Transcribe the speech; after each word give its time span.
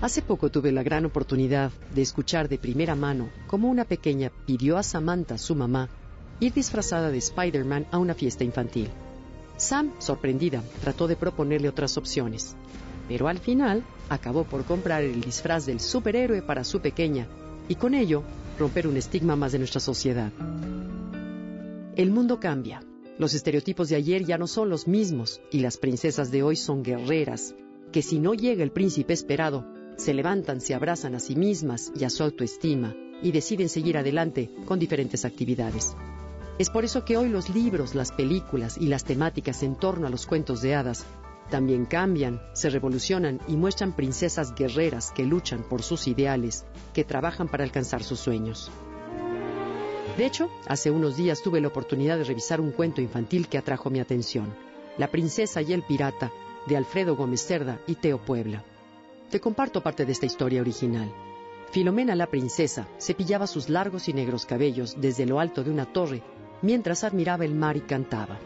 Hace 0.00 0.22
poco 0.22 0.48
tuve 0.48 0.70
la 0.70 0.84
gran 0.84 1.04
oportunidad 1.06 1.72
de 1.92 2.02
escuchar 2.02 2.48
de 2.48 2.56
primera 2.56 2.94
mano 2.94 3.30
cómo 3.48 3.68
una 3.68 3.84
pequeña 3.84 4.30
pidió 4.46 4.76
a 4.78 4.84
Samantha, 4.84 5.38
su 5.38 5.56
mamá, 5.56 5.88
ir 6.38 6.52
disfrazada 6.52 7.10
de 7.10 7.18
Spider-Man 7.18 7.88
a 7.90 7.98
una 7.98 8.14
fiesta 8.14 8.44
infantil. 8.44 8.90
Sam, 9.56 9.92
sorprendida, 9.98 10.62
trató 10.82 11.08
de 11.08 11.16
proponerle 11.16 11.68
otras 11.68 11.96
opciones, 11.96 12.54
pero 13.08 13.26
al 13.26 13.38
final 13.38 13.82
acabó 14.08 14.44
por 14.44 14.64
comprar 14.64 15.02
el 15.02 15.20
disfraz 15.20 15.66
del 15.66 15.80
superhéroe 15.80 16.42
para 16.42 16.62
su 16.62 16.80
pequeña 16.80 17.26
y 17.66 17.74
con 17.74 17.94
ello 17.94 18.22
romper 18.56 18.86
un 18.86 18.96
estigma 18.96 19.34
más 19.34 19.50
de 19.50 19.58
nuestra 19.58 19.80
sociedad. 19.80 20.30
El 21.96 22.12
mundo 22.12 22.38
cambia. 22.38 22.84
Los 23.18 23.34
estereotipos 23.34 23.88
de 23.88 23.96
ayer 23.96 24.24
ya 24.24 24.38
no 24.38 24.46
son 24.46 24.70
los 24.70 24.86
mismos 24.86 25.40
y 25.50 25.58
las 25.58 25.76
princesas 25.76 26.30
de 26.30 26.44
hoy 26.44 26.54
son 26.54 26.84
guerreras, 26.84 27.56
que 27.90 28.00
si 28.00 28.20
no 28.20 28.34
llega 28.34 28.62
el 28.62 28.70
príncipe 28.70 29.12
esperado, 29.12 29.66
se 29.98 30.14
levantan, 30.14 30.60
se 30.60 30.74
abrazan 30.74 31.14
a 31.16 31.20
sí 31.20 31.36
mismas 31.36 31.92
y 31.94 32.04
a 32.04 32.10
su 32.10 32.22
autoestima 32.22 32.94
y 33.20 33.32
deciden 33.32 33.68
seguir 33.68 33.98
adelante 33.98 34.48
con 34.64 34.78
diferentes 34.78 35.24
actividades. 35.24 35.94
Es 36.58 36.70
por 36.70 36.84
eso 36.84 37.04
que 37.04 37.16
hoy 37.16 37.28
los 37.28 37.50
libros, 37.50 37.94
las 37.94 38.12
películas 38.12 38.78
y 38.78 38.86
las 38.86 39.04
temáticas 39.04 39.62
en 39.62 39.74
torno 39.74 40.06
a 40.06 40.10
los 40.10 40.26
cuentos 40.26 40.62
de 40.62 40.74
hadas 40.74 41.04
también 41.50 41.84
cambian, 41.84 42.40
se 42.52 42.70
revolucionan 42.70 43.40
y 43.48 43.56
muestran 43.56 43.94
princesas 43.94 44.54
guerreras 44.54 45.10
que 45.10 45.24
luchan 45.24 45.62
por 45.62 45.82
sus 45.82 46.06
ideales, 46.06 46.64
que 46.94 47.04
trabajan 47.04 47.48
para 47.48 47.64
alcanzar 47.64 48.02
sus 48.02 48.20
sueños. 48.20 48.70
De 50.16 50.26
hecho, 50.26 50.50
hace 50.66 50.90
unos 50.90 51.16
días 51.16 51.42
tuve 51.42 51.60
la 51.60 51.68
oportunidad 51.68 52.18
de 52.18 52.24
revisar 52.24 52.60
un 52.60 52.72
cuento 52.72 53.00
infantil 53.00 53.48
que 53.48 53.58
atrajo 53.58 53.90
mi 53.90 54.00
atención, 54.00 54.54
La 54.98 55.10
princesa 55.10 55.62
y 55.62 55.72
el 55.72 55.82
pirata, 55.82 56.32
de 56.66 56.76
Alfredo 56.76 57.16
Gómez 57.16 57.46
Cerda 57.46 57.80
y 57.86 57.94
Teo 57.94 58.18
Puebla. 58.18 58.64
Te 59.30 59.40
comparto 59.40 59.82
parte 59.82 60.06
de 60.06 60.12
esta 60.12 60.24
historia 60.24 60.62
original. 60.62 61.12
Filomena 61.70 62.14
la 62.14 62.28
princesa 62.28 62.88
cepillaba 62.98 63.46
sus 63.46 63.68
largos 63.68 64.08
y 64.08 64.14
negros 64.14 64.46
cabellos 64.46 64.96
desde 64.98 65.26
lo 65.26 65.38
alto 65.38 65.62
de 65.62 65.70
una 65.70 65.84
torre 65.92 66.22
mientras 66.62 67.04
admiraba 67.04 67.44
el 67.44 67.54
mar 67.54 67.76
y 67.76 67.82
cantaba. 67.82 68.38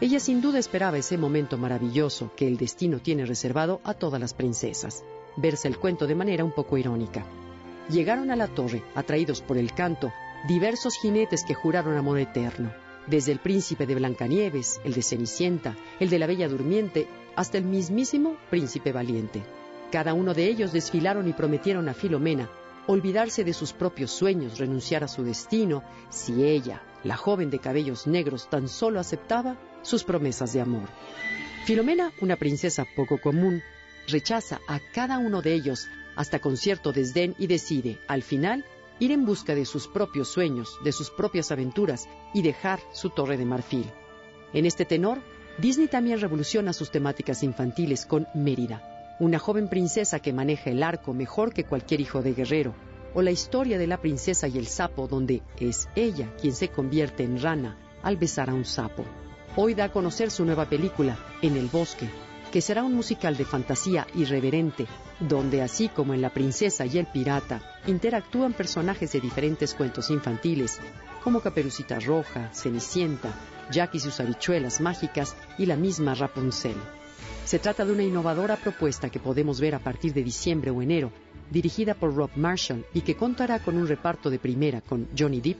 Ella 0.00 0.18
sin 0.18 0.40
duda 0.40 0.58
esperaba 0.58 0.96
ese 0.96 1.18
momento 1.18 1.58
maravilloso 1.58 2.32
que 2.34 2.48
el 2.48 2.56
destino 2.56 2.98
tiene 2.98 3.26
reservado 3.26 3.82
a 3.84 3.92
todas 3.92 4.18
las 4.18 4.32
princesas, 4.32 5.04
verse 5.36 5.68
el 5.68 5.78
cuento 5.78 6.06
de 6.06 6.14
manera 6.14 6.44
un 6.44 6.52
poco 6.52 6.78
irónica. 6.78 7.26
Llegaron 7.90 8.30
a 8.30 8.36
la 8.36 8.48
torre, 8.48 8.82
atraídos 8.94 9.42
por 9.42 9.58
el 9.58 9.74
canto, 9.74 10.12
diversos 10.48 10.96
jinetes 10.96 11.44
que 11.44 11.54
juraron 11.54 11.96
amor 11.98 12.18
eterno, 12.18 12.72
desde 13.06 13.32
el 13.32 13.38
príncipe 13.38 13.86
de 13.86 13.96
Blancanieves, 13.96 14.80
el 14.82 14.94
de 14.94 15.02
Cenicienta, 15.02 15.76
el 16.00 16.08
de 16.08 16.18
la 16.18 16.26
Bella 16.26 16.48
Durmiente, 16.48 17.06
hasta 17.36 17.58
el 17.58 17.64
mismísimo 17.64 18.38
príncipe 18.50 18.92
valiente. 18.92 19.42
Cada 19.92 20.14
uno 20.14 20.32
de 20.32 20.46
ellos 20.46 20.72
desfilaron 20.72 21.28
y 21.28 21.34
prometieron 21.34 21.86
a 21.90 21.92
Filomena 21.92 22.48
olvidarse 22.86 23.44
de 23.44 23.52
sus 23.52 23.74
propios 23.74 24.10
sueños, 24.10 24.58
renunciar 24.58 25.04
a 25.04 25.08
su 25.08 25.22
destino, 25.22 25.84
si 26.08 26.44
ella, 26.44 26.82
la 27.04 27.18
joven 27.18 27.50
de 27.50 27.58
cabellos 27.58 28.06
negros, 28.06 28.48
tan 28.48 28.68
solo 28.68 28.98
aceptaba 28.98 29.58
sus 29.82 30.02
promesas 30.02 30.54
de 30.54 30.62
amor. 30.62 30.88
Filomena, 31.66 32.10
una 32.22 32.36
princesa 32.36 32.86
poco 32.96 33.20
común, 33.20 33.62
rechaza 34.08 34.60
a 34.66 34.80
cada 34.94 35.18
uno 35.18 35.42
de 35.42 35.52
ellos 35.52 35.86
hasta 36.16 36.38
con 36.38 36.56
cierto 36.56 36.92
desdén 36.92 37.34
y 37.38 37.46
decide, 37.46 37.98
al 38.08 38.22
final, 38.22 38.64
ir 38.98 39.12
en 39.12 39.26
busca 39.26 39.54
de 39.54 39.66
sus 39.66 39.88
propios 39.88 40.28
sueños, 40.28 40.78
de 40.82 40.92
sus 40.92 41.10
propias 41.10 41.52
aventuras 41.52 42.08
y 42.32 42.40
dejar 42.40 42.80
su 42.92 43.10
torre 43.10 43.36
de 43.36 43.44
marfil. 43.44 43.90
En 44.54 44.64
este 44.64 44.86
tenor, 44.86 45.20
Disney 45.58 45.86
también 45.86 46.18
revoluciona 46.18 46.72
sus 46.72 46.90
temáticas 46.90 47.42
infantiles 47.42 48.06
con 48.06 48.26
Mérida, 48.34 48.91
una 49.22 49.38
joven 49.38 49.68
princesa 49.68 50.18
que 50.18 50.32
maneja 50.32 50.70
el 50.70 50.82
arco 50.82 51.14
mejor 51.14 51.54
que 51.54 51.62
cualquier 51.62 52.00
hijo 52.00 52.22
de 52.22 52.34
guerrero, 52.34 52.74
o 53.14 53.22
la 53.22 53.30
historia 53.30 53.78
de 53.78 53.86
la 53.86 54.00
princesa 54.00 54.48
y 54.48 54.58
el 54.58 54.66
sapo 54.66 55.06
donde 55.06 55.42
es 55.60 55.88
ella 55.94 56.34
quien 56.40 56.52
se 56.52 56.70
convierte 56.70 57.22
en 57.22 57.40
rana 57.40 57.78
al 58.02 58.16
besar 58.16 58.50
a 58.50 58.54
un 58.54 58.64
sapo. 58.64 59.04
Hoy 59.54 59.74
da 59.74 59.84
a 59.84 59.92
conocer 59.92 60.32
su 60.32 60.44
nueva 60.44 60.68
película, 60.68 61.16
En 61.40 61.56
el 61.56 61.68
bosque, 61.68 62.08
que 62.50 62.60
será 62.60 62.82
un 62.82 62.94
musical 62.94 63.36
de 63.36 63.44
fantasía 63.44 64.08
irreverente, 64.16 64.88
donde 65.20 65.62
así 65.62 65.88
como 65.88 66.14
en 66.14 66.20
La 66.20 66.30
princesa 66.30 66.84
y 66.84 66.98
el 66.98 67.06
pirata, 67.06 67.62
interactúan 67.86 68.54
personajes 68.54 69.12
de 69.12 69.20
diferentes 69.20 69.72
cuentos 69.74 70.10
infantiles, 70.10 70.80
como 71.22 71.40
Caperucita 71.40 72.00
Roja, 72.00 72.50
Cenicienta, 72.52 73.32
Jack 73.70 73.94
y 73.94 74.00
sus 74.00 74.18
habichuelas 74.18 74.80
mágicas 74.80 75.36
y 75.58 75.66
la 75.66 75.76
misma 75.76 76.16
Rapunzel. 76.16 76.74
Se 77.52 77.58
trata 77.58 77.84
de 77.84 77.92
una 77.92 78.02
innovadora 78.02 78.56
propuesta 78.56 79.10
que 79.10 79.20
podemos 79.20 79.60
ver 79.60 79.74
a 79.74 79.78
partir 79.78 80.14
de 80.14 80.22
diciembre 80.22 80.70
o 80.70 80.80
enero, 80.80 81.12
dirigida 81.50 81.92
por 81.92 82.14
Rob 82.14 82.30
Marshall 82.34 82.86
y 82.94 83.02
que 83.02 83.14
contará 83.14 83.58
con 83.58 83.76
un 83.76 83.86
reparto 83.86 84.30
de 84.30 84.38
primera 84.38 84.80
con 84.80 85.06
Johnny 85.14 85.42
Depp 85.42 85.58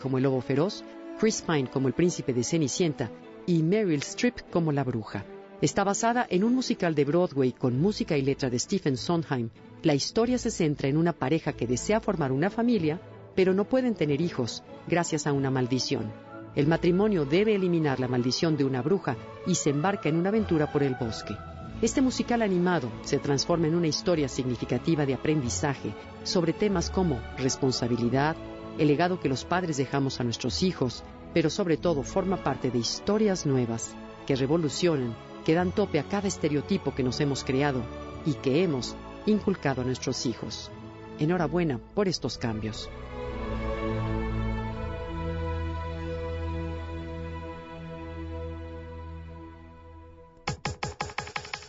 como 0.00 0.16
el 0.16 0.22
lobo 0.22 0.40
feroz, 0.40 0.82
Chris 1.20 1.42
Pine 1.42 1.68
como 1.68 1.86
el 1.86 1.92
príncipe 1.92 2.32
de 2.32 2.44
Cenicienta 2.44 3.10
y 3.46 3.62
Meryl 3.62 4.00
Streep 4.00 4.40
como 4.50 4.72
la 4.72 4.84
bruja. 4.84 5.26
Está 5.60 5.84
basada 5.84 6.26
en 6.30 6.44
un 6.44 6.54
musical 6.54 6.94
de 6.94 7.04
Broadway 7.04 7.52
con 7.52 7.78
música 7.78 8.16
y 8.16 8.22
letra 8.22 8.48
de 8.48 8.58
Stephen 8.58 8.96
Sondheim. 8.96 9.50
La 9.82 9.94
historia 9.94 10.38
se 10.38 10.50
centra 10.50 10.88
en 10.88 10.96
una 10.96 11.12
pareja 11.12 11.52
que 11.52 11.66
desea 11.66 12.00
formar 12.00 12.32
una 12.32 12.48
familia, 12.48 13.02
pero 13.34 13.52
no 13.52 13.66
pueden 13.66 13.96
tener 13.96 14.22
hijos 14.22 14.62
gracias 14.88 15.26
a 15.26 15.34
una 15.34 15.50
maldición. 15.50 16.23
El 16.56 16.68
matrimonio 16.68 17.24
debe 17.24 17.54
eliminar 17.54 17.98
la 17.98 18.08
maldición 18.08 18.56
de 18.56 18.64
una 18.64 18.80
bruja 18.80 19.16
y 19.46 19.56
se 19.56 19.70
embarca 19.70 20.08
en 20.08 20.16
una 20.16 20.28
aventura 20.28 20.70
por 20.70 20.82
el 20.82 20.94
bosque. 20.94 21.36
Este 21.82 22.00
musical 22.00 22.42
animado 22.42 22.90
se 23.02 23.18
transforma 23.18 23.66
en 23.66 23.74
una 23.74 23.88
historia 23.88 24.28
significativa 24.28 25.04
de 25.04 25.14
aprendizaje 25.14 25.92
sobre 26.22 26.52
temas 26.52 26.90
como 26.90 27.20
responsabilidad, 27.36 28.36
el 28.78 28.88
legado 28.88 29.18
que 29.18 29.28
los 29.28 29.44
padres 29.44 29.76
dejamos 29.76 30.20
a 30.20 30.24
nuestros 30.24 30.62
hijos, 30.62 31.02
pero 31.34 31.50
sobre 31.50 31.76
todo 31.76 32.04
forma 32.04 32.42
parte 32.42 32.70
de 32.70 32.78
historias 32.78 33.44
nuevas 33.44 33.94
que 34.24 34.36
revolucionan, 34.36 35.16
que 35.44 35.54
dan 35.54 35.72
tope 35.72 35.98
a 35.98 36.04
cada 36.04 36.28
estereotipo 36.28 36.94
que 36.94 37.02
nos 37.02 37.20
hemos 37.20 37.42
creado 37.42 37.82
y 38.24 38.34
que 38.34 38.62
hemos 38.62 38.94
inculcado 39.26 39.82
a 39.82 39.84
nuestros 39.84 40.24
hijos. 40.26 40.70
Enhorabuena 41.18 41.80
por 41.94 42.08
estos 42.08 42.38
cambios. 42.38 42.88